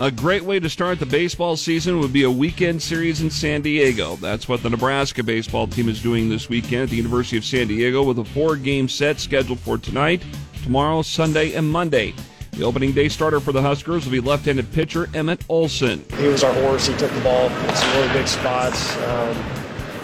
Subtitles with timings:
[0.00, 3.60] A great way to start the baseball season would be a weekend series in San
[3.60, 4.16] Diego.
[4.16, 7.68] That's what the Nebraska baseball team is doing this weekend at the University of San
[7.68, 10.22] Diego with a four game set scheduled for tonight,
[10.62, 12.14] tomorrow, Sunday, and Monday.
[12.52, 16.02] The opening day starter for the Huskers will be left handed pitcher Emmett Olson.
[16.16, 16.86] He was our horse.
[16.86, 18.96] He took the ball in some really big spots.
[18.96, 19.34] Um,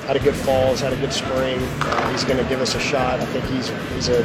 [0.05, 1.59] had a good falls, had a good spring.
[1.59, 3.19] Uh, he's going to give us a shot.
[3.19, 4.23] I think he's he's a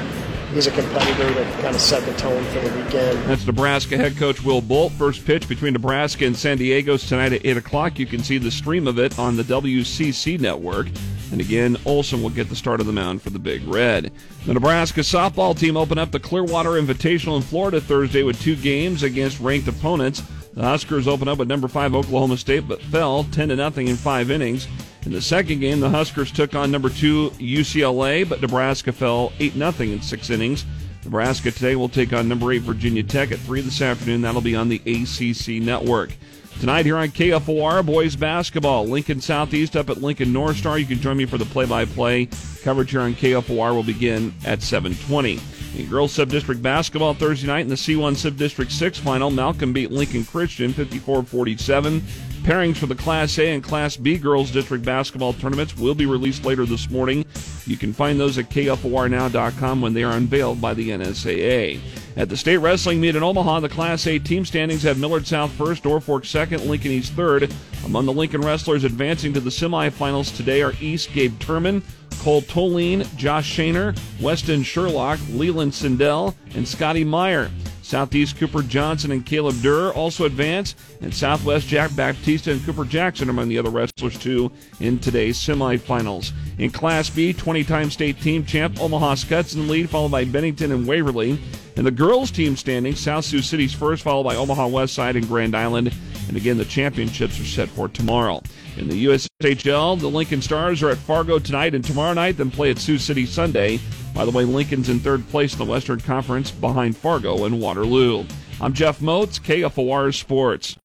[0.54, 3.18] he's a competitor that kind of set the tone for the weekend.
[3.26, 4.92] That's Nebraska head coach Will Bolt.
[4.94, 8.00] First pitch between Nebraska and San Diego's tonight at 8 o'clock.
[8.00, 10.88] You can see the stream of it on the WCC network.
[11.31, 14.12] And again, Olson will get the start of the mound for the Big Red.
[14.45, 19.03] The Nebraska softball team opened up the Clearwater Invitational in Florida Thursday with two games
[19.03, 20.22] against ranked opponents.
[20.53, 23.95] The Huskers opened up with number five Oklahoma State, but fell 10 to nothing in
[23.95, 24.68] five innings.
[25.05, 29.53] In the second game, the Huskers took on number two UCLA, but Nebraska fell 8
[29.53, 30.66] 0 in six innings.
[31.03, 34.22] Nebraska today will take on number eight Virginia Tech at 3 this afternoon.
[34.22, 36.11] That'll be on the ACC network.
[36.59, 38.85] Tonight here on KFOR, boys basketball.
[38.85, 40.77] Lincoln Southeast up at Lincoln North Star.
[40.77, 42.27] You can join me for the play-by-play.
[42.61, 45.39] Coverage here on KFOR will begin at 720.
[45.77, 50.25] In girls sub-district basketball Thursday night in the C1 sub-district 6 final, Malcolm beat Lincoln
[50.25, 52.02] Christian 54-47.
[52.44, 56.44] Pairings for the Class A and Class B girls district basketball tournaments will be released
[56.44, 57.23] later this morning.
[57.66, 61.80] You can find those at KFORnow.com when they are unveiled by the NSAA.
[62.17, 65.52] At the state wrestling meet in Omaha, the Class A team standings have Millard South
[65.53, 67.53] first, Norfolk second, Lincoln East third.
[67.85, 71.83] Among the Lincoln wrestlers advancing to the semifinals today are East Gabe Turman,
[72.22, 77.50] Cole Toline, Josh Shaner, Weston Sherlock, Leland Sindell, and Scotty Meyer.
[77.82, 83.28] Southeast Cooper Johnson and Caleb Durr also advance, and Southwest Jack Baptista and Cooper Jackson
[83.28, 86.32] are among the other wrestlers too in today's semifinals.
[86.59, 90.72] In Class B, 20-time state team champ Omaha Skutt's in the lead, followed by Bennington
[90.72, 91.40] and Waverly.
[91.76, 95.28] In the girls' team standing, South Sioux City's first, followed by Omaha West Side and
[95.28, 95.92] Grand Island.
[96.31, 98.42] And again, the championships are set for tomorrow.
[98.78, 102.72] In the USHL, the Lincoln Stars are at Fargo tonight and tomorrow night, then play
[102.72, 103.81] at Sioux City Sunday.
[104.16, 108.24] By the way, Lincoln's in third place in the Western Conference behind Fargo and Waterloo.
[108.62, 110.78] I'm Jeff Motz, KFOR Sports.